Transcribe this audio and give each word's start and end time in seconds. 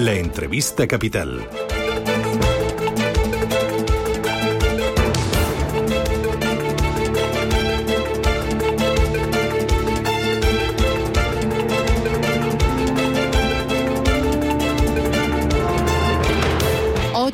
La 0.00 0.14
entrevista 0.14 0.88
capital. 0.88 1.69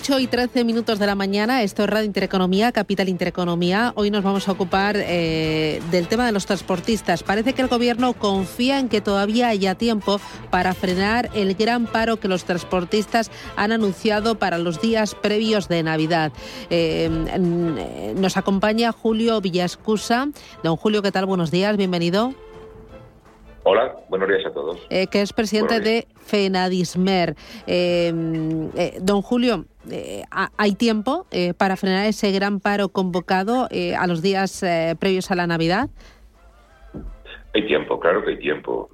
8 0.06 0.20
y 0.20 0.26
13 0.28 0.62
minutos 0.62 1.00
de 1.00 1.06
la 1.06 1.16
mañana, 1.16 1.64
esto 1.64 1.82
es 1.82 1.90
Radio 1.90 2.06
Intereconomía, 2.06 2.70
Capital 2.70 3.08
Intereconomía. 3.08 3.92
Hoy 3.96 4.12
nos 4.12 4.22
vamos 4.22 4.46
a 4.46 4.52
ocupar 4.52 4.94
eh, 4.96 5.82
del 5.90 6.06
tema 6.06 6.24
de 6.24 6.30
los 6.30 6.46
transportistas. 6.46 7.24
Parece 7.24 7.54
que 7.54 7.62
el 7.62 7.66
Gobierno 7.66 8.12
confía 8.12 8.78
en 8.78 8.88
que 8.88 9.00
todavía 9.00 9.48
haya 9.48 9.74
tiempo 9.74 10.20
para 10.48 10.74
frenar 10.74 11.28
el 11.34 11.56
gran 11.56 11.86
paro 11.86 12.20
que 12.20 12.28
los 12.28 12.44
transportistas 12.44 13.32
han 13.56 13.72
anunciado 13.72 14.38
para 14.38 14.58
los 14.58 14.80
días 14.80 15.16
previos 15.16 15.66
de 15.66 15.82
Navidad. 15.82 16.32
Eh, 16.70 17.08
nos 18.16 18.36
acompaña 18.36 18.92
Julio 18.92 19.40
Villascusa. 19.40 20.28
Don 20.62 20.76
Julio, 20.76 21.02
¿qué 21.02 21.10
tal? 21.10 21.26
Buenos 21.26 21.50
días, 21.50 21.76
bienvenido. 21.76 22.32
Hola, 23.68 23.96
buenos 24.08 24.28
días 24.28 24.46
a 24.46 24.52
todos. 24.52 24.78
Eh, 24.90 25.08
que 25.08 25.22
es 25.22 25.32
presidente 25.32 25.80
de 25.80 26.06
FENADISMER. 26.20 27.34
don 29.00 29.22
Julio, 29.22 29.64
eh, 29.90 30.22
¿hay 30.56 30.76
tiempo 30.76 31.26
eh, 31.32 31.52
para 31.52 31.76
frenar 31.76 32.06
ese 32.06 32.30
gran 32.30 32.60
paro 32.60 32.90
convocado 32.90 33.66
eh, 33.72 33.96
a 33.96 34.06
los 34.06 34.22
días 34.22 34.64
previos 35.00 35.32
a 35.32 35.34
la 35.34 35.48
Navidad? 35.48 35.88
Hay 37.54 37.66
tiempo, 37.66 37.98
claro 37.98 38.24
que 38.24 38.30
hay 38.30 38.38
tiempo. 38.38 38.88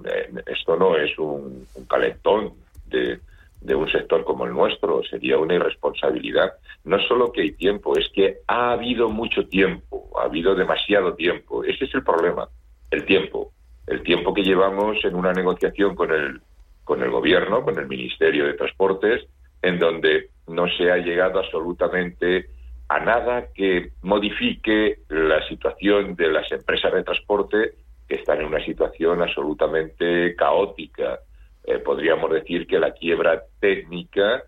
esto 0.47 0.77
no 0.77 0.97
es 0.97 1.19
un, 1.19 1.67
calentón 1.87 2.55
de, 2.87 3.21
de, 3.61 3.75
un 3.75 3.91
sector 3.91 4.25
como 4.25 4.47
el 4.47 4.55
nuestro, 4.55 5.03
sería 5.05 5.37
una 5.37 5.53
irresponsabilidad. 5.53 6.55
No 6.85 6.99
solo 7.09 7.31
que 7.31 7.43
hay 7.43 7.53
tiempo, 7.53 7.99
es 7.99 8.09
que 8.15 8.39
ha 8.47 8.73
habido 8.73 9.11
mucho 9.11 9.47
tiempo, 9.49 10.09
ha 10.19 10.25
habido 10.25 10.55
demasiado 10.55 11.13
tiempo. 11.13 11.63
Ese 11.63 11.85
es 11.85 11.95
el 11.95 12.03
problema, 12.03 12.49
el 12.91 13.05
tiempo. 13.05 13.53
El 13.87 14.03
tiempo 14.03 14.33
que 14.33 14.43
llevamos 14.43 15.05
en 15.05 15.15
una 15.15 15.33
negociación 15.33 15.95
con 15.95 16.13
el, 16.13 16.41
con 16.85 17.03
el 17.03 17.11
gobierno, 17.11 17.63
con 17.63 17.79
el 17.79 17.87
Ministerio 17.87 18.47
de 18.47 18.55
Transportes, 18.55 19.27
en 19.61 19.79
donde 19.79 20.31
no 20.49 20.67
se 20.69 20.91
ha 20.91 20.97
llegado 20.97 21.39
absolutamente 21.39 22.47
a 22.89 23.01
nada 23.01 23.47
que 23.55 23.93
modifique 24.03 24.99
la 25.09 25.47
situación 25.49 26.15
de 26.15 26.29
las 26.29 26.51
empresas 26.53 26.93
de 26.93 27.05
transporte 27.05 27.73
que 28.09 28.17
están 28.17 28.41
en 28.41 28.49
una 28.49 28.65
situación 28.65 29.23
absolutamente 29.23 30.35
caótica. 30.37 31.21
Eh, 31.65 31.79
podríamos 31.79 32.31
decir 32.31 32.67
que 32.67 32.79
la 32.79 32.93
quiebra 32.93 33.45
técnica 33.61 34.43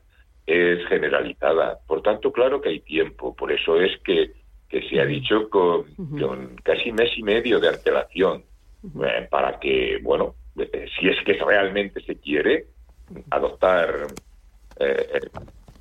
es 0.47 0.87
generalizada. 0.89 1.79
Por 1.87 2.03
tanto, 2.03 2.33
claro 2.33 2.61
que 2.61 2.69
hay 2.69 2.81
tiempo. 2.81 3.35
Por 3.35 3.51
eso 3.53 3.81
es 3.81 3.99
que, 4.03 4.33
que 4.69 4.89
se 4.89 5.01
ha 5.01 5.07
dicho 5.07 5.49
con, 5.49 5.85
casi 6.63 6.93
mes 6.93 7.17
y 7.17 7.23
medio 7.23 7.61
de 7.61 7.69
antelación 7.69 8.43
eh, 8.85 9.29
para 9.31 9.59
que, 9.59 9.99
bueno, 10.03 10.35
eh, 10.57 10.87
si 10.99 11.09
es 11.09 11.17
que 11.25 11.35
realmente 11.35 12.03
se 12.03 12.17
quiere 12.17 12.67
adoptar 13.31 14.11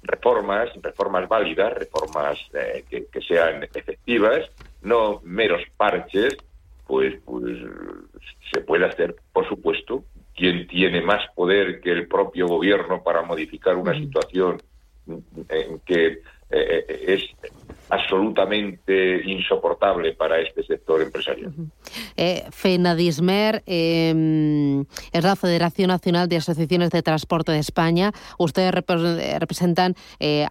reformas, 0.03 0.69
reformas 0.81 1.27
válidas, 1.27 1.73
reformas 1.73 2.37
eh, 2.53 2.85
que, 2.89 3.21
sean 3.21 3.63
efectivas, 3.73 4.49
no 4.81 5.21
meros 5.23 5.61
parches, 5.77 6.37
pues, 6.85 7.15
pues 7.25 7.57
se 8.51 8.61
puede 8.61 8.85
hacer, 8.85 9.15
por 9.31 9.47
supuesto. 9.47 10.03
Quien 10.35 10.67
tiene 10.67 11.01
más 11.01 11.25
poder 11.35 11.79
que 11.79 11.91
el 11.91 12.07
propio 12.07 12.47
gobierno 12.47 13.03
para 13.03 13.21
modificar 13.21 13.75
una 13.75 13.93
situación 13.93 14.61
en 15.07 15.79
que 15.85 16.07
eh, 16.07 16.21
eh, 16.49 16.85
es 17.07 17.23
absolutamente 17.89 19.21
insoportable 19.25 20.13
para 20.13 20.39
este 20.39 20.63
sector 20.63 21.01
empresarial. 21.01 21.53
Eh, 22.15 22.43
FENADISMER 22.49 23.63
em, 23.65 24.81
es 25.11 25.23
la 25.23 25.35
Federación 25.35 25.89
Nacional 25.89 26.27
de 26.27 26.37
Asociaciones 26.37 26.89
de 26.89 27.03
Transporte 27.03 27.51
de 27.51 27.59
España. 27.59 28.11
Ustedes 28.37 28.73
representan 28.73 29.95
eh, 30.19 30.47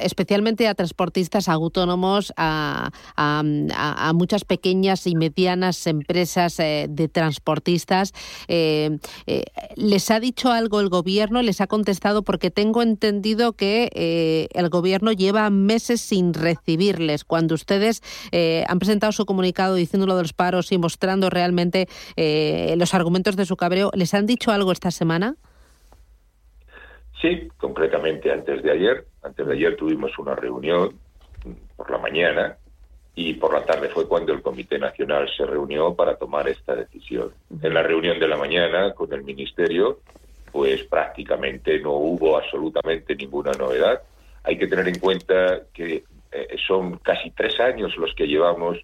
especialmente 0.00 0.68
a 0.68 0.74
transportistas 0.74 1.48
autónomos, 1.48 2.32
a, 2.36 2.90
muchas 4.14 4.44
pequeñas 4.44 5.06
y 5.06 5.14
medianas 5.14 5.86
empresas 5.86 6.58
eh, 6.60 6.86
de 6.88 7.08
transportistas. 7.08 8.12
¿Les 8.48 10.10
ha 10.10 10.20
dicho 10.20 10.50
algo 10.50 10.80
el 10.80 10.88
gobierno? 10.88 11.40
¿Les 11.42 11.60
ha 11.60 11.66
contestado? 11.66 12.22
Porque 12.22 12.50
tengo 12.50 12.82
entendido 12.82 13.54
que 13.54 14.48
el 14.52 14.68
gobierno 14.68 15.12
lleva 15.12 15.48
meses 15.50 16.00
sin 16.00 16.31
recibirles. 16.34 17.24
Cuando 17.24 17.54
ustedes 17.54 18.02
eh, 18.32 18.64
han 18.68 18.78
presentado 18.78 19.12
su 19.12 19.26
comunicado 19.26 19.74
diciendo 19.74 20.06
lo 20.06 20.16
de 20.16 20.22
los 20.22 20.32
paros 20.32 20.72
y 20.72 20.78
mostrando 20.78 21.30
realmente 21.30 21.88
eh, 22.16 22.74
los 22.76 22.94
argumentos 22.94 23.36
de 23.36 23.46
su 23.46 23.56
cabreo, 23.56 23.90
¿les 23.94 24.14
han 24.14 24.26
dicho 24.26 24.50
algo 24.50 24.72
esta 24.72 24.90
semana? 24.90 25.36
Sí, 27.20 27.48
concretamente 27.56 28.32
antes 28.32 28.62
de 28.62 28.70
ayer. 28.70 29.06
Antes 29.22 29.46
de 29.46 29.52
ayer 29.54 29.76
tuvimos 29.76 30.18
una 30.18 30.34
reunión 30.34 30.98
por 31.76 31.90
la 31.90 31.98
mañana 31.98 32.56
y 33.14 33.34
por 33.34 33.52
la 33.52 33.64
tarde 33.64 33.88
fue 33.90 34.08
cuando 34.08 34.32
el 34.32 34.42
Comité 34.42 34.78
Nacional 34.78 35.28
se 35.36 35.44
reunió 35.44 35.94
para 35.94 36.16
tomar 36.16 36.48
esta 36.48 36.74
decisión. 36.74 37.32
En 37.62 37.74
la 37.74 37.82
reunión 37.82 38.18
de 38.18 38.26
la 38.26 38.36
mañana 38.36 38.94
con 38.94 39.12
el 39.12 39.22
Ministerio, 39.22 40.00
pues 40.50 40.82
prácticamente 40.84 41.78
no 41.78 41.92
hubo 41.92 42.36
absolutamente 42.36 43.14
ninguna 43.14 43.52
novedad. 43.52 44.02
Hay 44.44 44.58
que 44.58 44.66
tener 44.66 44.88
en 44.88 44.98
cuenta 44.98 45.62
que 45.72 46.04
eh, 46.32 46.56
son 46.66 46.98
casi 46.98 47.30
tres 47.30 47.58
años 47.60 47.96
los 47.96 48.14
que 48.14 48.26
llevamos 48.26 48.78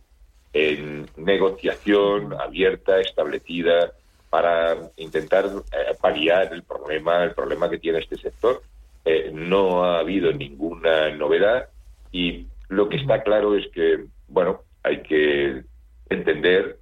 en 0.53 1.07
negociación 1.17 2.35
abierta, 2.35 3.01
establecida, 3.01 3.93
para 4.31 4.77
intentar 4.97 5.47
eh, 5.47 5.95
paliar 6.01 6.53
el 6.53 6.63
problema, 6.63 7.25
el 7.25 7.33
problema 7.33 7.71
que 7.71 7.79
tiene 7.79 8.01
este 8.01 8.17
sector. 8.17 8.63
Eh, 9.05 9.31
no 9.33 9.85
ha 9.85 10.01
habido 10.01 10.33
ninguna 10.33 11.11
novedad 11.11 11.69
y 12.13 12.47
lo 12.69 12.89
que 12.89 12.97
está 12.97 13.23
claro 13.23 13.57
es 13.57 13.67
que, 13.69 14.05
bueno, 14.29 14.61
hay 14.83 15.03
que 15.03 15.63
entender 16.11 16.79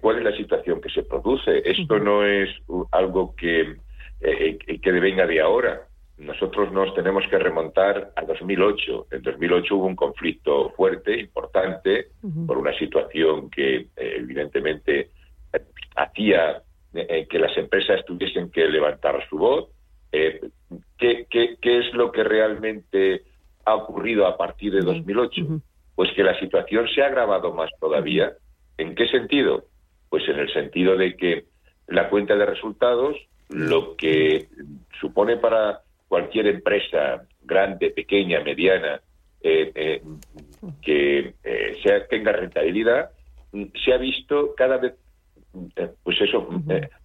cuál 0.00 0.18
es 0.18 0.24
la 0.24 0.36
situación 0.36 0.80
que 0.80 0.90
se 0.90 1.04
produce. 1.04 1.62
Esto 1.64 2.00
no 2.00 2.24
es 2.24 2.48
algo 2.90 3.36
que, 3.36 3.76
que 4.20 4.90
venga 4.90 5.24
de 5.24 5.40
ahora 5.40 5.87
nosotros 6.18 6.72
nos 6.72 6.92
tenemos 6.94 7.24
que 7.30 7.38
remontar 7.38 8.12
a 8.16 8.22
2008. 8.24 9.06
En 9.12 9.22
2008 9.22 9.76
hubo 9.76 9.86
un 9.86 9.96
conflicto 9.96 10.70
fuerte, 10.70 11.18
importante, 11.18 12.08
por 12.46 12.58
una 12.58 12.76
situación 12.76 13.48
que 13.50 13.76
eh, 13.76 13.88
evidentemente 13.96 15.10
hacía 15.94 16.62
eh, 16.94 17.26
que 17.28 17.38
las 17.38 17.56
empresas 17.56 18.04
tuviesen 18.04 18.50
que 18.50 18.66
levantar 18.66 19.24
su 19.28 19.38
voz. 19.38 19.68
Eh, 20.10 20.40
¿qué, 20.96 21.26
es 21.62 21.94
lo 21.94 22.10
que 22.10 22.24
realmente 22.24 23.22
ha 23.64 23.76
ocurrido 23.76 24.26
a 24.26 24.36
partir 24.36 24.72
de 24.72 24.80
2008? 24.80 25.60
Pues 25.94 26.10
que 26.14 26.24
la 26.24 26.38
situación 26.40 26.88
se 26.88 27.02
ha 27.02 27.06
agravado 27.06 27.54
más 27.54 27.70
todavía. 27.78 28.32
¿En 28.76 28.96
qué 28.96 29.06
sentido? 29.06 29.66
Pues 30.08 30.28
en 30.28 30.38
el 30.40 30.52
sentido 30.52 30.96
de 30.96 31.16
que 31.16 31.44
la 31.86 32.08
cuenta 32.08 32.34
de 32.36 32.46
resultados, 32.46 33.16
lo 33.50 33.96
que 33.96 34.48
supone 35.00 35.36
para 35.36 35.82
cualquier 36.08 36.46
empresa 36.46 37.22
grande, 37.42 37.90
pequeña, 37.90 38.40
mediana, 38.40 39.00
eh, 39.40 39.70
eh, 39.74 40.02
que 40.82 41.34
eh, 41.44 41.76
sea, 41.82 42.06
tenga 42.08 42.32
rentabilidad, 42.32 43.10
se 43.84 43.92
ha 43.92 43.98
visto 43.98 44.54
cada 44.56 44.78
vez, 44.78 44.94
pues 46.02 46.20
eso, 46.20 46.48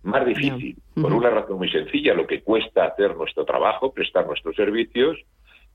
más 0.01 0.25
difícil, 0.25 0.75
por 0.99 1.13
una 1.13 1.29
razón 1.29 1.57
muy 1.57 1.69
sencilla, 1.69 2.13
lo 2.13 2.27
que 2.27 2.41
cuesta 2.41 2.85
hacer 2.85 3.15
nuestro 3.15 3.45
trabajo, 3.45 3.93
prestar 3.93 4.25
nuestros 4.25 4.55
servicios, 4.55 5.17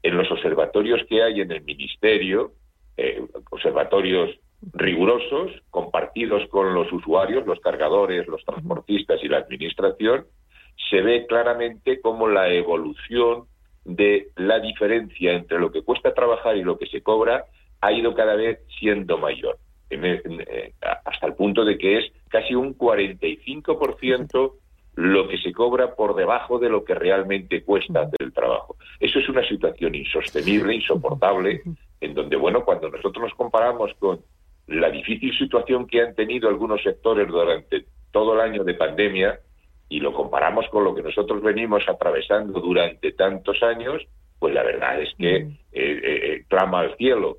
en 0.02 0.16
los 0.16 0.30
observatorios 0.30 1.00
que 1.08 1.22
hay 1.22 1.40
en 1.40 1.50
el 1.50 1.62
Ministerio, 1.62 2.52
observatorios 3.50 4.38
rigurosos, 4.72 5.52
compartidos 5.70 6.48
con 6.50 6.74
los 6.74 6.92
usuarios, 6.92 7.46
los 7.46 7.60
cargadores, 7.60 8.26
los 8.26 8.44
transportistas 8.44 9.22
y 9.22 9.28
la 9.28 9.38
administración, 9.38 10.26
se 10.90 11.00
ve 11.02 11.26
claramente 11.26 12.00
cómo 12.00 12.28
la 12.28 12.48
evolución 12.48 13.44
de 13.84 14.28
la 14.36 14.60
diferencia 14.60 15.32
entre 15.32 15.58
lo 15.58 15.72
que 15.72 15.82
cuesta 15.82 16.14
trabajar 16.14 16.56
y 16.56 16.62
lo 16.62 16.78
que 16.78 16.86
se 16.86 17.02
cobra 17.02 17.46
ha 17.80 17.92
ido 17.92 18.14
cada 18.14 18.34
vez 18.34 18.60
siendo 18.78 19.18
mayor, 19.18 19.58
eh, 19.90 20.72
hasta 21.04 21.26
el 21.26 21.34
punto 21.34 21.64
de 21.64 21.78
que 21.78 21.98
es 21.98 22.12
casi 22.28 22.54
un 22.54 22.76
45% 22.76 24.52
lo 24.94 25.28
que 25.28 25.38
se 25.38 25.52
cobra 25.52 25.94
por 25.94 26.16
debajo 26.16 26.58
de 26.58 26.68
lo 26.68 26.84
que 26.84 26.94
realmente 26.94 27.62
cuesta 27.62 28.00
hacer 28.00 28.20
el 28.20 28.32
trabajo. 28.32 28.76
Eso 28.98 29.20
es 29.20 29.28
una 29.28 29.46
situación 29.46 29.94
insostenible, 29.94 30.74
insoportable, 30.74 31.62
en 32.00 32.14
donde, 32.14 32.36
bueno, 32.36 32.64
cuando 32.64 32.90
nosotros 32.90 33.22
nos 33.22 33.34
comparamos 33.34 33.92
con 34.00 34.20
la 34.66 34.90
difícil 34.90 35.36
situación 35.38 35.86
que 35.86 36.02
han 36.02 36.16
tenido 36.16 36.48
algunos 36.48 36.82
sectores 36.82 37.28
durante 37.28 37.86
todo 38.10 38.34
el 38.34 38.40
año 38.40 38.64
de 38.64 38.74
pandemia, 38.74 39.38
y 39.88 40.00
lo 40.00 40.12
comparamos 40.12 40.66
con 40.68 40.84
lo 40.84 40.94
que 40.94 41.02
nosotros 41.02 41.42
venimos 41.42 41.88
atravesando 41.88 42.60
durante 42.60 43.12
tantos 43.12 43.62
años, 43.62 44.06
pues 44.38 44.54
la 44.54 44.62
verdad 44.62 45.00
es 45.00 45.14
que 45.16 45.44
mm. 45.44 45.48
eh, 45.48 45.56
eh, 45.72 46.00
eh, 46.02 46.44
clama 46.48 46.80
al 46.80 46.96
cielo. 46.96 47.38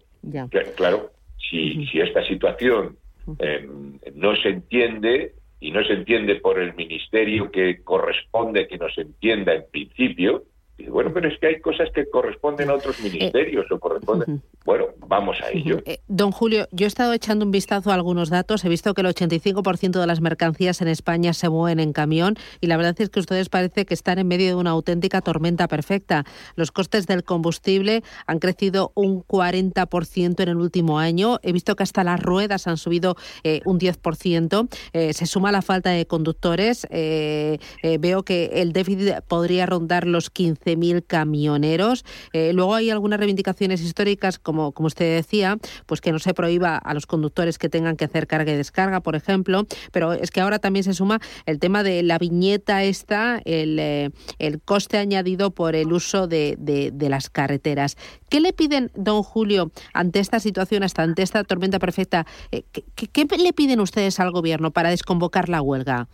Claro, 0.75 1.11
si, 1.37 1.85
si 1.87 1.99
esta 2.01 2.23
situación 2.25 2.97
em, 3.39 3.99
no 4.15 4.35
se 4.35 4.49
entiende 4.49 5.33
y 5.61 5.71
no 5.71 5.83
se 5.83 5.93
entiende 5.93 6.35
por 6.35 6.59
el 6.59 6.73
ministerio 6.75 7.51
que 7.51 7.81
corresponde 7.83 8.67
que 8.67 8.77
nos 8.77 8.97
entienda 8.97 9.53
en 9.53 9.63
principio, 9.71 10.43
bueno, 10.87 11.11
pero 11.13 11.27
es 11.27 11.37
que 11.39 11.47
hay 11.47 11.59
cosas 11.59 11.89
que 11.93 12.09
corresponden 12.09 12.69
a 12.69 12.75
otros 12.75 12.99
eh, 12.99 13.03
ministerios 13.03 13.65
o 13.71 13.79
corresponden. 13.79 14.41
Bueno, 14.65 14.85
vamos 15.07 15.37
a 15.41 15.49
ello. 15.51 15.79
Eh, 15.85 15.99
don 16.07 16.31
Julio, 16.31 16.67
yo 16.71 16.85
he 16.85 16.87
estado 16.87 17.13
echando 17.13 17.45
un 17.45 17.51
vistazo 17.51 17.91
a 17.91 17.95
algunos 17.95 18.29
datos. 18.29 18.63
He 18.63 18.69
visto 18.69 18.93
que 18.93 19.01
el 19.01 19.07
85% 19.07 19.99
de 19.99 20.07
las 20.07 20.21
mercancías 20.21 20.81
en 20.81 20.87
España 20.87 21.33
se 21.33 21.49
mueven 21.49 21.79
en 21.79 21.91
camión 21.91 22.35
y 22.61 22.67
la 22.67 22.77
verdad 22.77 22.95
es 22.99 23.09
que 23.09 23.19
ustedes 23.19 23.49
parece 23.49 23.85
que 23.85 23.93
están 23.93 24.19
en 24.19 24.27
medio 24.27 24.47
de 24.47 24.55
una 24.55 24.71
auténtica 24.71 25.21
tormenta 25.21 25.67
perfecta. 25.67 26.23
Los 26.55 26.71
costes 26.71 27.07
del 27.07 27.23
combustible 27.23 28.03
han 28.25 28.39
crecido 28.39 28.91
un 28.95 29.23
40% 29.23 30.41
en 30.41 30.49
el 30.49 30.57
último 30.57 30.99
año. 30.99 31.39
He 31.43 31.51
visto 31.51 31.75
que 31.75 31.83
hasta 31.83 32.03
las 32.03 32.21
ruedas 32.21 32.67
han 32.67 32.77
subido 32.77 33.15
eh, 33.43 33.61
un 33.65 33.79
10%. 33.79 34.69
se 35.13 35.25
suma 35.25 35.51
la 35.51 35.61
falta 35.61 35.89
de 35.89 36.05
conductores. 36.05 36.87
veo 36.89 38.23
que 38.23 38.45
el 38.53 38.71
déficit 38.71 39.21
podría 39.27 39.65
rondar 39.65 40.07
los 40.07 40.29
15 40.29 40.68
mil 40.77 41.03
camioneros. 41.03 42.05
Eh, 42.33 42.53
luego 42.53 42.75
hay 42.75 42.89
algunas 42.89 43.19
reivindicaciones 43.19 43.81
históricas, 43.81 44.39
como, 44.39 44.71
como 44.71 44.87
usted 44.87 45.15
decía, 45.15 45.57
pues 45.85 46.01
que 46.01 46.11
no 46.11 46.19
se 46.19 46.33
prohíba 46.33 46.77
a 46.77 46.93
los 46.93 47.05
conductores 47.05 47.57
que 47.57 47.69
tengan 47.69 47.95
que 47.95 48.05
hacer 48.05 48.27
carga 48.27 48.51
y 48.51 48.57
descarga, 48.57 49.01
por 49.01 49.15
ejemplo, 49.15 49.65
pero 49.91 50.13
es 50.13 50.31
que 50.31 50.41
ahora 50.41 50.59
también 50.59 50.83
se 50.83 50.93
suma 50.93 51.19
el 51.45 51.59
tema 51.59 51.83
de 51.83 52.03
la 52.03 52.17
viñeta 52.17 52.83
esta, 52.83 53.41
el, 53.45 53.79
eh, 53.79 54.09
el 54.37 54.61
coste 54.61 54.97
añadido 54.97 55.51
por 55.51 55.75
el 55.75 55.91
uso 55.93 56.27
de, 56.27 56.55
de, 56.57 57.09
las 57.09 57.29
carreteras. 57.29 57.97
¿Qué 58.29 58.39
le 58.39 58.53
piden, 58.53 58.91
don 58.95 59.23
Julio, 59.23 59.71
ante 59.93 60.19
esta 60.19 60.39
situación, 60.39 60.83
hasta 60.83 61.03
ante 61.03 61.23
esta 61.23 61.43
tormenta 61.43 61.79
perfecta? 61.79 62.27
Eh, 62.51 62.63
¿qué, 62.71 63.27
le 63.37 63.53
piden 63.53 63.79
ustedes 63.79 64.19
al 64.19 64.31
gobierno 64.31 64.71
para 64.71 64.89
desconvocar 64.89 65.49
la 65.49 65.61
huelga? 65.61 66.07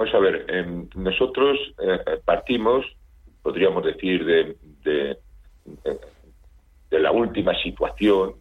Vamos 0.00 0.14
a 0.14 0.18
ver, 0.18 0.46
em, 0.48 0.88
nosotros 0.94 1.58
eh, 1.78 1.98
partimos, 2.24 2.86
podríamos 3.42 3.84
decir, 3.84 4.24
de, 4.24 4.56
de, 4.82 5.18
la 6.98 7.12
última 7.12 7.54
situación 7.56 8.36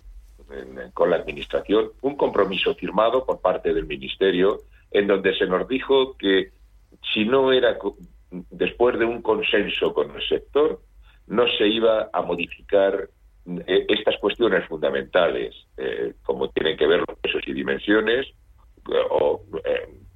con 0.93 1.09
la 1.09 1.17
Administración, 1.17 1.91
un 2.01 2.15
compromiso 2.15 2.73
firmado 2.75 3.25
por 3.25 3.41
parte 3.41 3.73
del 3.73 3.85
Ministerio 3.87 4.59
en 4.89 5.07
donde 5.07 5.37
se 5.37 5.47
nos 5.47 5.67
dijo 5.67 6.15
que 6.15 6.53
si 7.13 7.25
no 7.25 7.51
era 7.51 7.77
después 8.51 8.97
de 8.97 9.03
un 9.03 9.21
consenso 9.21 9.93
con 9.93 10.15
el 10.15 10.25
sector, 10.29 10.79
no 11.27 11.43
se 11.57 11.67
iba 11.67 12.09
a 12.13 12.21
modificar 12.21 13.09
eh, 13.67 13.85
estas 13.89 14.17
cuestiones 14.19 14.65
fundamentales, 14.65 15.53
eh, 15.75 16.13
como 16.23 16.49
tienen 16.51 16.77
que 16.77 16.87
ver 16.87 17.03
los 17.05 17.19
pesos 17.19 17.41
y 17.45 17.51
dimensiones, 17.51 18.27
o 19.09 19.43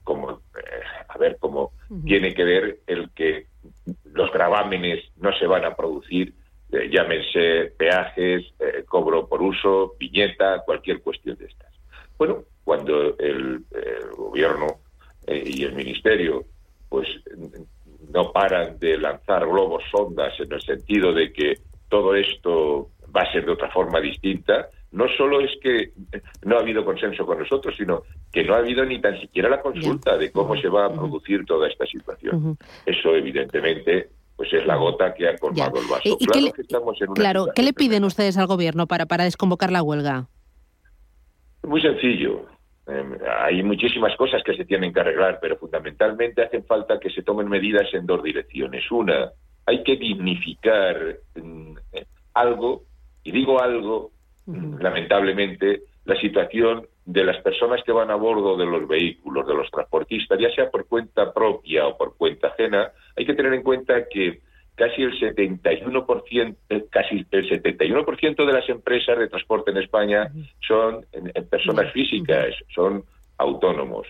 como 0.06 0.43
a 1.08 1.18
ver 1.18 1.38
cómo 1.40 1.72
tiene 2.06 2.34
que 2.34 2.44
ver 2.44 2.80
el 2.88 3.10
que 3.12 3.48
los 4.06 4.32
gravámenes 4.32 5.04
no 5.18 5.32
se 5.38 5.48
van 5.48 5.66
a 5.66 5.76
producir, 5.76 6.34
eh, 6.72 6.90
llámense 6.92 7.74
peajes, 7.78 8.54
eh, 8.60 8.84
cobro 8.88 9.28
por 9.28 9.42
uso, 9.42 9.96
viñeta, 10.00 10.64
cualquier 10.66 11.02
cuestión 11.02 11.38
de 11.38 11.46
estas. 11.46 11.72
Bueno, 12.18 12.44
cuando 12.64 13.18
el, 13.18 13.64
gobierno 14.16 14.68
eh, 15.28 15.44
y 15.46 15.64
el 15.64 15.74
ministerio 15.74 16.46
pues 16.90 17.08
no 18.12 18.32
paran 18.32 18.80
de 18.80 18.98
lanzar 18.98 19.48
globos 19.48 19.84
sondas 19.92 20.34
en 20.40 20.52
el 20.52 20.62
sentido 20.62 21.14
de 21.14 21.32
que 21.34 21.58
todo 21.90 22.16
esto 22.16 22.90
va 23.16 23.22
a 23.22 23.32
ser 23.32 23.46
de 23.46 23.52
otra 23.52 23.72
forma 23.72 24.00
distinta, 24.00 24.70
no 24.94 25.08
solo 25.18 25.42
es 25.42 25.52
que 25.60 25.92
no 26.44 26.56
ha 26.56 26.60
habido 26.60 26.86
consenso 26.86 27.26
con 27.26 27.40
nosotros, 27.40 27.76
sino 27.76 28.04
que 28.32 28.44
no 28.44 28.54
ha 28.54 28.60
habido 28.60 28.86
ni 28.86 29.02
tan 29.02 29.20
siquiera 29.20 29.50
la 29.50 29.60
consulta 29.60 30.18
de 30.18 30.32
cómo 30.32 30.56
se 30.56 30.70
va 30.70 30.86
a 30.86 30.94
producir 30.94 31.46
toda 31.46 31.68
esta 31.68 31.86
situación. 31.88 32.58
Eso, 32.86 33.16
evidentemente, 33.16 34.10
pues 34.36 34.54
es 34.54 34.66
la 34.68 34.76
gota 34.76 35.14
que 35.16 35.28
ha 35.28 35.38
colmado 35.38 35.82
el 35.82 35.88
vaso. 35.88 37.14
claro, 37.16 37.48
¿qué 37.56 37.64
le, 37.64 37.74
piden 37.74 38.04
ustedes 38.04 38.38
al 38.38 38.46
gobierno 38.46 38.86
para, 38.86 39.08
para 39.08 39.24
desconvocar 39.24 39.72
la 39.72 39.82
huelga? 39.82 40.28
Muy 41.64 41.82
sencillo. 41.82 42.46
Em, 42.86 43.18
hay 43.40 43.64
muchísimas 43.64 44.16
cosas 44.16 44.44
que 44.44 44.56
se 44.56 44.66
tienen 44.66 44.94
que 44.94 45.00
arreglar, 45.00 45.40
pero 45.42 45.58
fundamentalmente 45.58 46.44
hacen 46.44 46.66
falta 46.66 47.00
que 47.00 47.10
se 47.10 47.24
tomen 47.24 47.50
medidas 47.50 47.92
en 47.94 48.06
dos 48.06 48.22
direcciones. 48.22 48.84
Una, 48.92 49.32
hay 49.66 49.84
que 49.84 49.96
dignificar 49.96 51.18
mm, 51.36 51.78
eh, 51.94 52.06
algo, 52.36 52.84
y 53.24 53.32
digo 53.32 53.60
algo 53.60 54.12
lamentablemente, 54.46 55.84
la 56.06 56.20
situación 56.20 56.88
de 57.06 57.24
las 57.24 57.42
personas 57.42 57.82
que 57.84 57.92
van 57.92 58.12
a 58.12 58.16
bordo 58.16 58.58
de 58.58 58.66
los 58.66 58.88
vehículos, 58.88 59.48
de 59.48 59.54
los 59.54 59.70
transportistas, 59.72 60.40
ya 60.40 60.54
sea 60.54 60.70
por 60.70 60.88
cuenta 60.88 61.34
propia 61.34 61.88
o 61.88 61.98
por 61.98 62.16
cuenta 62.18 62.48
ajena, 62.48 62.92
hay 63.16 63.26
que 63.26 63.34
tener 63.34 63.54
en 63.54 63.64
cuenta 63.64 64.08
que 64.10 64.42
casi 64.76 65.04
el 65.04 65.20
71%, 65.20 66.56
eh, 66.70 66.86
casi 66.90 67.26
el 67.32 67.50
71% 67.50 68.46
de 68.46 68.54
las 68.54 68.68
empresas 68.70 69.18
de 69.18 69.28
transporte 69.28 69.72
en 69.72 69.78
España 69.78 70.32
son 70.66 71.06
personas 71.50 71.92
físicas, 71.92 72.56
son 72.74 73.04
autónomos. 73.38 74.08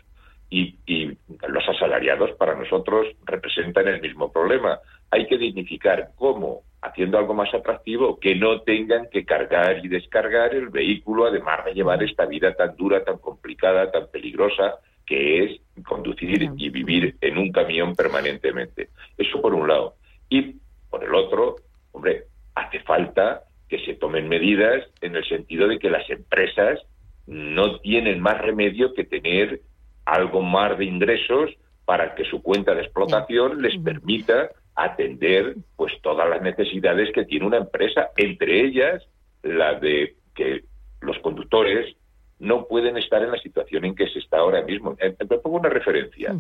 Y, 0.50 0.76
y, 0.86 1.18
los 1.48 1.68
asalariados 1.68 2.32
para 2.34 2.56
nosotros 2.56 3.08
representan 3.26 3.88
el 3.88 4.02
mismo 4.02 4.32
problema. 4.32 4.80
Hay 5.10 5.26
que 5.26 5.38
dignificar 5.38 6.10
cómo 6.16 6.62
haciendo 6.84 7.18
algo 7.18 7.34
más 7.34 7.54
atractivo, 7.54 8.20
que 8.20 8.36
no 8.36 8.62
tengan 8.62 9.08
que 9.10 9.26
cargar 9.26 9.84
y 9.84 9.88
descargar 9.88 10.54
el 10.54 10.70
vehículo, 10.70 11.26
además 11.26 11.64
de 11.66 11.74
llevar 11.74 12.04
esta 12.04 12.26
vida 12.26 12.54
tan 12.54 12.76
dura, 12.76 13.04
tan 13.04 13.18
complicada, 13.20 13.90
tan 13.90 14.08
peligrosa, 14.12 14.76
que 15.06 15.44
es 15.44 15.62
conducir 15.88 16.50
y 16.58 16.70
vivir 16.70 17.16
en 17.22 17.38
un 17.38 17.52
camión 17.52 17.96
permanentemente. 17.96 18.90
Eso 19.18 19.42
por 19.42 19.54
un 19.54 19.68
lado. 19.68 19.96
Y 20.30 20.56
por 20.90 21.04
el 21.04 21.14
otro, 21.16 21.56
hombre, 21.94 22.26
hace 22.56 22.80
falta 22.82 23.44
que 23.70 23.80
se 23.86 23.96
tomen 23.96 24.28
medidas 24.28 24.84
en 25.02 25.16
el 25.16 25.26
sentido 25.26 25.68
de 25.68 25.80
que 25.80 25.90
las 25.90 26.10
empresas 26.10 26.80
no 27.26 27.80
tienen 27.80 28.20
más 28.20 28.40
remedio 28.40 28.94
que 28.94 29.06
tener 29.06 29.62
algo 30.06 30.42
más 30.42 30.78
de 30.78 30.86
ingresos 30.86 31.52
para 31.86 32.14
que 32.16 32.26
su 32.26 32.42
cuenta 32.42 32.76
de 32.76 32.82
explotación 32.82 33.62
les 33.62 33.78
permita 33.82 34.50
atender 34.76 35.56
pues 35.76 35.94
todas 36.02 36.30
las 36.30 36.42
necesidades 36.42 37.12
que 37.14 37.26
tiene 37.26 37.46
una 37.46 37.58
empresa, 37.58 38.10
entre 38.18 38.66
ellas 38.66 39.04
la 39.44 39.80
de 39.80 40.16
que 40.36 40.64
los 41.02 41.18
conductores 41.20 41.96
no 42.40 42.66
pueden 42.66 42.98
estar 42.98 43.22
en 43.24 43.32
la 43.32 43.38
situación 43.38 43.86
en 43.86 43.96
que 43.96 44.08
se 44.08 44.20
está 44.20 44.38
ahora 44.38 44.64
mismo. 44.64 44.96
Eh, 45.00 45.16
te 45.18 45.38
pongo 45.38 45.58
una 45.58 45.70
referencia. 45.70 46.36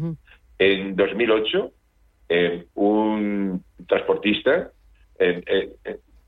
En 0.58 0.96
2008, 0.96 1.72
un 2.75 3.63
transportista 3.88 4.72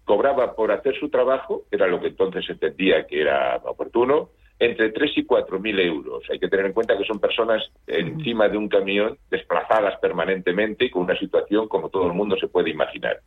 cobraba 0.05 0.55
por 0.55 0.71
hacer 0.71 0.97
su 0.97 1.09
trabajo, 1.09 1.65
era 1.71 1.87
lo 1.87 1.99
que 1.99 2.07
entonces 2.07 2.47
entendía 2.47 3.05
que 3.07 3.21
era 3.21 3.57
oportuno, 3.65 4.29
entre 4.59 4.91
3 4.91 5.11
y 5.17 5.25
4 5.25 5.59
mil 5.59 5.79
euros. 5.79 6.23
Hay 6.31 6.39
que 6.39 6.47
tener 6.47 6.67
en 6.67 6.73
cuenta 6.73 6.97
que 6.97 7.05
son 7.05 7.19
personas 7.19 7.63
encima 7.87 8.47
de 8.47 8.57
un 8.57 8.69
camión 8.69 9.17
desplazadas 9.29 9.99
permanentemente 9.99 10.85
y 10.85 10.89
con 10.89 11.03
una 11.03 11.17
situación 11.17 11.67
como 11.67 11.89
todo 11.89 12.07
el 12.07 12.13
mundo 12.13 12.37
se 12.37 12.47
puede 12.47 12.69
imaginar. 12.69 13.19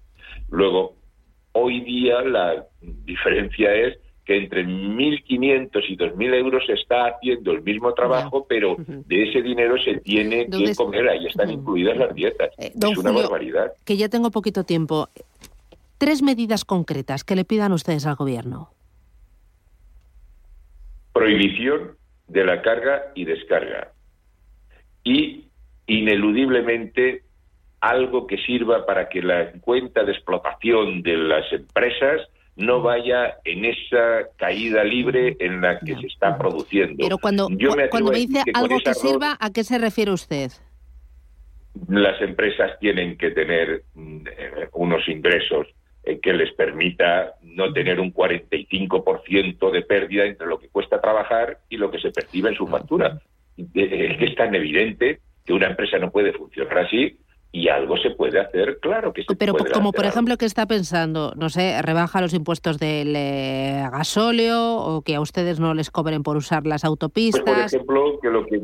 Luego, 0.50 0.94
hoy 1.52 1.80
día 1.80 2.22
la 2.22 2.66
diferencia 2.80 3.74
es 3.74 3.98
que 4.24 4.36
entre 4.36 4.64
1.500 4.64 5.70
y 5.88 5.96
2.000 5.96 6.34
euros 6.34 6.62
se 6.66 6.74
está 6.74 7.06
haciendo 7.06 7.52
el 7.52 7.62
mismo 7.62 7.94
trabajo, 7.94 8.46
pero 8.46 8.76
de 8.78 9.22
ese 9.22 9.40
dinero 9.40 9.76
se 9.82 10.00
tiene 10.00 10.46
que 10.46 10.74
comer, 10.74 11.08
ahí 11.08 11.26
están 11.26 11.50
incluidas 11.50 11.96
las 11.96 12.14
dietas. 12.14 12.50
Eh, 12.58 12.72
es 12.74 12.98
una 12.98 13.12
barbaridad. 13.12 13.72
Que 13.86 13.96
ya 13.96 14.10
tengo 14.10 14.30
poquito 14.30 14.64
tiempo. 14.64 15.08
Tres 15.96 16.22
medidas 16.22 16.66
concretas 16.66 17.24
que 17.24 17.36
le 17.36 17.46
pidan 17.46 17.72
ustedes 17.72 18.04
al 18.04 18.16
Gobierno 18.16 18.70
prohibición 21.18 21.96
de 22.28 22.44
la 22.44 22.62
carga 22.62 23.10
y 23.16 23.24
descarga 23.24 23.92
y 25.02 25.48
ineludiblemente 25.86 27.22
algo 27.80 28.26
que 28.26 28.36
sirva 28.38 28.86
para 28.86 29.08
que 29.08 29.22
la 29.22 29.50
cuenta 29.60 30.04
de 30.04 30.12
explotación 30.12 31.02
de 31.02 31.16
las 31.16 31.52
empresas 31.52 32.20
no 32.54 32.82
vaya 32.82 33.38
en 33.44 33.64
esa 33.64 34.28
caída 34.36 34.84
libre 34.84 35.36
en 35.40 35.60
la 35.60 35.80
que 35.80 35.96
se 35.96 36.06
está 36.06 36.38
produciendo. 36.38 36.96
Pero 36.98 37.18
cuando, 37.18 37.48
me, 37.48 37.88
cuando 37.88 38.12
me 38.12 38.18
dice 38.18 38.42
algo 38.54 38.78
que 38.84 38.94
sirva, 38.94 39.36
¿a 39.40 39.52
qué 39.52 39.64
se 39.64 39.78
refiere 39.78 40.12
usted? 40.12 40.50
Las 41.88 42.20
empresas 42.20 42.78
tienen 42.80 43.16
que 43.16 43.30
tener 43.30 43.82
mm, 43.94 44.26
eh, 44.26 44.68
unos 44.72 45.08
ingresos 45.08 45.68
eh, 46.08 46.18
que 46.20 46.32
les 46.32 46.52
permita 46.52 47.34
no 47.42 47.72
tener 47.72 48.00
un 48.00 48.12
45% 48.12 49.70
de 49.70 49.82
pérdida 49.82 50.24
entre 50.24 50.46
lo 50.46 50.58
que 50.58 50.68
cuesta 50.68 51.00
trabajar 51.00 51.58
y 51.68 51.76
lo 51.76 51.90
que 51.90 51.98
se 52.00 52.10
percibe 52.10 52.50
en 52.50 52.54
su 52.56 52.66
factura. 52.66 53.20
Es 53.56 54.16
que 54.18 54.24
es 54.24 54.34
tan 54.36 54.54
evidente 54.54 55.20
que 55.44 55.52
una 55.52 55.66
empresa 55.68 55.98
no 55.98 56.10
puede 56.10 56.32
funcionar 56.32 56.78
así 56.78 57.18
y 57.50 57.68
algo 57.68 57.96
se 57.96 58.10
puede 58.10 58.38
hacer, 58.38 58.78
claro 58.80 59.12
que 59.12 59.22
se 59.24 59.34
Pero 59.34 59.54
puede 59.54 59.70
como 59.72 59.88
hacer 59.88 59.96
por 59.96 60.04
algo. 60.04 60.12
ejemplo 60.14 60.36
que 60.36 60.44
está 60.44 60.66
pensando, 60.66 61.32
no 61.36 61.48
sé, 61.48 61.80
rebaja 61.82 62.20
los 62.20 62.34
impuestos 62.34 62.78
del 62.78 63.14
eh, 63.16 63.82
gasóleo 63.90 64.76
o 64.76 65.02
que 65.02 65.14
a 65.14 65.20
ustedes 65.20 65.58
no 65.58 65.72
les 65.74 65.90
cobren 65.90 66.22
por 66.22 66.36
usar 66.36 66.66
las 66.66 66.82
Pues, 66.82 66.90
autopistas. 66.90 67.42
por 67.44 67.58
ejemplo, 67.58 68.18
que 68.20 68.28
lo 68.30 68.46
que 68.46 68.60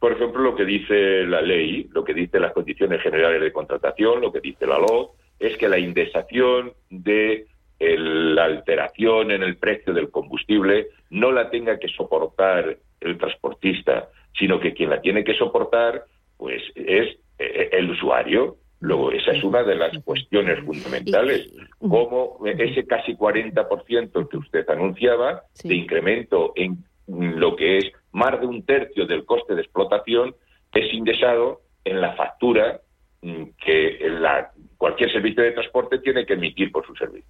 por 0.00 0.12
ejemplo 0.12 0.42
lo 0.42 0.54
que 0.56 0.64
dice 0.64 1.24
la 1.24 1.40
ley, 1.40 1.88
lo 1.92 2.04
que 2.04 2.12
dice 2.12 2.38
las 2.40 2.52
condiciones 2.52 3.00
generales 3.02 3.40
de 3.40 3.52
contratación, 3.52 4.20
lo 4.20 4.32
que 4.32 4.40
dice 4.40 4.66
la 4.66 4.78
LOC, 4.78 5.12
es 5.38 5.56
que 5.56 5.68
la 5.68 5.78
indexación 5.78 6.72
de 6.90 7.46
el- 7.78 8.34
la 8.34 8.44
alteración 8.44 9.30
en 9.30 9.42
el 9.42 9.56
precio 9.56 9.92
del 9.92 10.10
combustible 10.10 10.88
no 11.10 11.32
la 11.32 11.50
tenga 11.50 11.78
que 11.78 11.88
soportar 11.88 12.78
el 13.00 13.18
transportista, 13.18 14.08
sino 14.38 14.60
que 14.60 14.72
quien 14.72 14.90
la 14.90 15.00
tiene 15.00 15.24
que 15.24 15.34
soportar 15.34 16.04
pues 16.36 16.62
es 16.74 17.16
eh, 17.38 17.68
el 17.72 17.90
usuario. 17.90 18.56
Luego, 18.80 19.10
esa 19.12 19.32
es 19.32 19.42
una 19.42 19.62
de 19.62 19.74
las 19.76 19.96
cuestiones 20.04 20.60
fundamentales. 20.64 21.52
Cómo 21.78 22.38
ese 22.44 22.86
casi 22.86 23.14
40% 23.16 24.28
que 24.28 24.36
usted 24.36 24.68
anunciaba 24.68 25.42
Sí. 25.54 25.68
de 25.68 25.74
incremento 25.76 26.52
en 26.54 26.84
lo 27.06 27.56
que 27.56 27.78
es 27.78 27.84
más 28.12 28.38
de 28.40 28.46
un 28.46 28.64
tercio 28.64 29.06
del 29.06 29.24
coste 29.24 29.54
de 29.54 29.62
explotación 29.62 30.34
es 30.72 30.92
indexado 30.92 31.60
en 31.84 32.00
la 32.00 32.14
factura 32.14 32.80
mm, 33.22 33.44
que 33.64 33.98
la, 34.20 34.50
cualquier 34.84 35.10
servicio 35.10 35.42
de 35.42 35.52
transporte 35.52 35.98
tiene 36.00 36.26
que 36.26 36.34
emitir 36.34 36.70
por 36.70 36.86
su 36.86 36.94
servicio. 36.94 37.26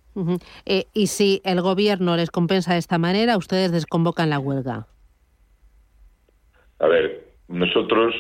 Eh, 0.66 0.87
y 0.92 1.06
si 1.06 1.40
el 1.44 1.61
gobierno 1.61 2.16
les 2.16 2.32
compensa 2.32 2.73
de 2.73 2.80
esta 2.80 2.99
manera, 2.99 3.37
ustedes 3.37 3.70
desconvocan 3.70 4.28
la 4.28 4.40
huelga. 4.40 4.88
A 6.80 6.88
ver, 6.88 7.28
nosotros, 7.46 8.12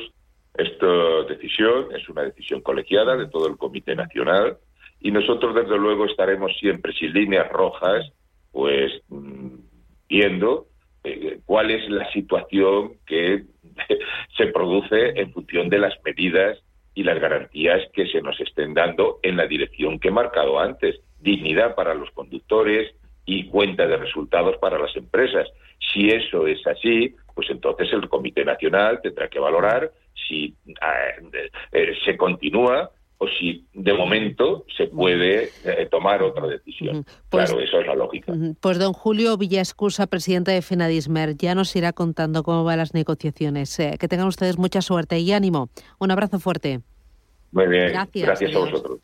esta 0.56 1.24
decisión 1.28 1.88
es 1.96 2.08
una 2.08 2.22
decisión 2.22 2.60
colegiada 2.60 3.16
de 3.16 3.26
todo 3.26 3.48
el 3.48 3.56
Comité 3.56 3.96
Nacional 3.96 4.58
y 5.00 5.10
nosotros, 5.10 5.52
desde 5.52 5.78
luego, 5.78 6.04
estaremos 6.06 6.52
siempre 6.60 6.92
sin 6.92 7.12
líneas 7.12 7.50
rojas, 7.50 8.08
pues 8.52 8.92
mm, 9.08 9.56
viendo 10.08 10.68
eh, 11.02 11.40
cuál 11.44 11.72
es 11.72 11.90
la 11.90 12.08
situación 12.12 12.92
que 13.04 13.42
se 14.36 14.46
produce 14.46 15.20
en 15.20 15.32
función 15.32 15.68
de 15.70 15.78
las 15.78 15.94
medidas 16.04 16.56
y 16.94 17.02
las 17.02 17.18
garantías 17.18 17.82
que 17.92 18.06
se 18.06 18.22
nos 18.22 18.38
estén 18.40 18.74
dando 18.74 19.18
en 19.22 19.36
la 19.36 19.46
dirección 19.46 19.98
que 19.98 20.08
he 20.08 20.12
marcado 20.12 20.58
antes. 20.58 21.00
Dignidad 21.20 21.74
para 21.74 21.94
los 21.94 22.10
conductores 22.10 22.94
y 23.26 23.48
cuenta 23.48 23.86
de 23.86 23.96
resultados 23.96 24.56
para 24.58 24.78
las 24.78 24.94
empresas. 24.96 25.48
Si 25.92 26.08
eso 26.08 26.46
es 26.46 26.64
así, 26.66 27.14
pues 27.34 27.50
entonces 27.50 27.92
el 27.92 28.08
Comité 28.08 28.44
Nacional 28.44 29.00
tendrá 29.02 29.28
que 29.28 29.38
valorar 29.38 29.90
si 30.28 30.54
eh, 30.66 31.50
eh, 31.72 31.94
se 32.04 32.16
continúa 32.16 32.90
o 33.24 33.28
si 33.38 33.64
de 33.72 33.94
momento 33.94 34.64
se 34.76 34.86
puede 34.86 35.50
eh, 35.64 35.88
tomar 35.90 36.22
otra 36.22 36.46
decisión. 36.46 36.96
Ujú. 36.96 37.04
Pues- 37.30 37.50
claro, 37.50 37.64
eso 37.64 37.80
es 37.80 37.86
la 37.86 37.94
lógica. 37.94 38.32
Pues 38.60 38.78
don 38.78 38.92
Julio 38.92 39.36
Villascusa, 39.36 40.06
presidente 40.06 40.52
de 40.52 40.62
FENADISMER, 40.62 41.36
ya 41.36 41.54
nos 41.54 41.74
irá 41.76 41.92
contando 41.92 42.42
cómo 42.42 42.64
van 42.64 42.78
las 42.78 42.94
negociaciones. 42.94 43.78
Eh, 43.78 43.96
que 43.98 44.08
tengan 44.08 44.26
ustedes 44.26 44.58
mucha 44.58 44.82
suerte 44.82 45.18
y 45.18 45.32
ánimo. 45.32 45.68
Un 45.98 46.10
abrazo 46.10 46.38
fuerte. 46.38 46.80
Muy 47.52 47.66
bien, 47.68 47.88
Gracias, 47.88 48.26
gracias 48.26 48.54
a 48.54 48.58
vosotros. 48.58 49.00